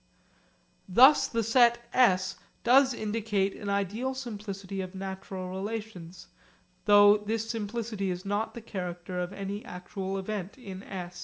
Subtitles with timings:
[0.89, 6.25] Thus the set s does indicate an ideal simplicity of natural relations,
[6.85, 11.19] though this simplicity is not the character of any actual event in s.